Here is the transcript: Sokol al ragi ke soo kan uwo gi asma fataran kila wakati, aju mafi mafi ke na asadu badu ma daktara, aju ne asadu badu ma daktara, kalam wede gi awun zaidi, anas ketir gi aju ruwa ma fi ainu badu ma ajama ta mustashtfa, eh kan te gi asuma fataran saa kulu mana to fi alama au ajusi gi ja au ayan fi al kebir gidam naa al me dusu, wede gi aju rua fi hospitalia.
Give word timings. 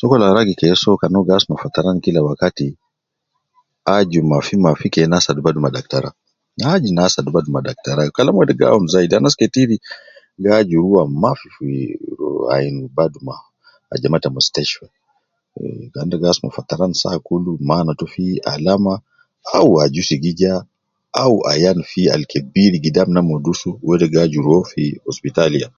Sokol 0.00 0.20
al 0.24 0.34
ragi 0.36 0.54
ke 0.60 0.66
soo 0.82 1.00
kan 1.00 1.12
uwo 1.16 1.26
gi 1.26 1.32
asma 1.36 1.62
fataran 1.62 1.98
kila 2.04 2.20
wakati, 2.28 2.68
aju 3.96 4.20
mafi 4.30 4.54
mafi 4.64 4.86
ke 4.94 5.02
na 5.10 5.16
asadu 5.20 5.40
badu 5.46 5.58
ma 5.64 5.74
daktara, 5.76 6.10
aju 6.72 6.90
ne 6.94 7.00
asadu 7.08 7.30
badu 7.36 7.48
ma 7.54 7.60
daktara, 7.68 8.02
kalam 8.16 8.36
wede 8.38 8.54
gi 8.58 8.64
awun 8.70 8.86
zaidi, 8.94 9.12
anas 9.16 9.34
ketir 9.40 9.68
gi 10.42 10.48
aju 10.58 10.76
ruwa 10.84 11.02
ma 11.22 11.30
fi 11.56 11.70
ainu 12.56 12.82
badu 12.96 13.18
ma 13.26 13.34
ajama 13.94 14.22
ta 14.22 14.28
mustashtfa, 14.36 14.86
eh 15.60 15.80
kan 15.92 16.08
te 16.10 16.16
gi 16.20 16.26
asuma 16.30 16.54
fataran 16.56 16.92
saa 17.02 17.18
kulu 17.26 17.52
mana 17.68 17.92
to 17.98 18.04
fi 18.12 18.24
alama 18.52 18.94
au 19.58 19.70
ajusi 19.84 20.16
gi 20.22 20.32
ja 20.40 20.54
au 21.24 21.34
ayan 21.52 21.78
fi 21.90 22.02
al 22.14 22.24
kebir 22.30 22.72
gidam 22.84 23.08
naa 23.12 23.22
al 23.24 23.28
me 23.28 23.36
dusu, 23.44 23.70
wede 23.88 24.06
gi 24.12 24.18
aju 24.24 24.38
rua 24.46 24.60
fi 24.72 24.84
hospitalia. 25.06 25.68